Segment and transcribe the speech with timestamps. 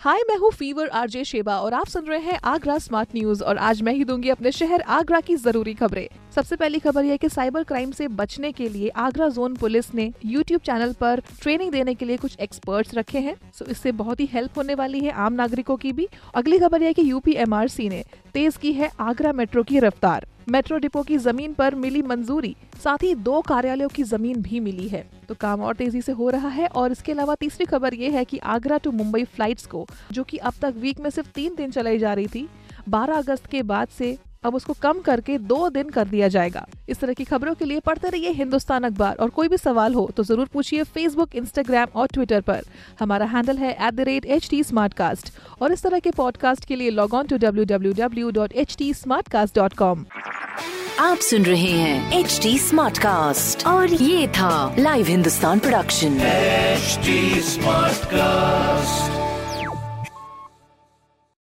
[0.00, 3.58] हाय मैं हूँ fever RJ Sheba और आप सुन रहे हैं आगरा स्मार्ट न्यूज़ और
[3.58, 7.28] आज मैं ही दूँगी अपने शहर आगरा की ज़रूरी खबरें। सबसे पहली खबर यह कि
[7.28, 11.94] साइबर क्राइम से बचने के लिए आगरा जोन पुलिस ने यूट्यूब चैनल पर ट्रेनिंग देने
[11.94, 15.32] के लिए कुछ एक्सपर्ट्स रखे हैं। सो इससे बहुत ही हेल्प होने वाली है आम
[15.32, 18.02] नागरिकों की भी। अगली खबर यह की यूपी एमआरसी ने
[18.34, 23.02] तेज की है आगरा मेट्रो की रफ्तार। मेट्रो डिपो की ज़मीन पर मिली मंजूरी, साथ
[23.02, 26.48] ही दो कार्यालयों की ज़मीन भी मिली है। तो काम और तेज़ी से हो रहा
[26.48, 30.24] है और इसके अलावा तीसरी खबर ये है कि आगरा टू मुंबई फ्लाइट्स को, जो
[30.24, 32.48] कि अब तक वीक में सिर्फ़ तीन दिन चलाई जा रही थी
[32.88, 37.00] 12 अगस्त के बाद से अब उसको कम करके दो दिन कर दिया जाएगा। इस
[37.00, 40.22] तरह की खबरों के लिए पढ़ते रहिए हिंदुस्तान अखबार। और कोई भी सवाल हो तो
[40.24, 42.62] ज़रूर पूछिए फेसबुक इंस्टाग्राम और ट्विटर पर।
[43.00, 44.62] हमारा हैंडल है at the rate H T
[45.60, 48.76] और इस तरह के पॉडकास्ट के लिए log on to W W W dot H
[48.78, 50.04] T smart cast dot com
[51.00, 56.18] आप सुन रहे हैं एच डी स्मार्ट कास्ट और ये था live Hindustan production
[56.78, 59.27] HD Smartcast.